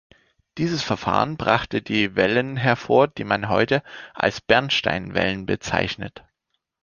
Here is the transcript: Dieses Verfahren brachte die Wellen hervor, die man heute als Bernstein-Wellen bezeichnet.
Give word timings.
Dieses 0.57 0.81
Verfahren 0.81 1.37
brachte 1.37 1.83
die 1.83 2.15
Wellen 2.15 2.57
hervor, 2.57 3.07
die 3.07 3.23
man 3.23 3.49
heute 3.49 3.83
als 4.15 4.41
Bernstein-Wellen 4.41 5.45
bezeichnet. 5.45 6.23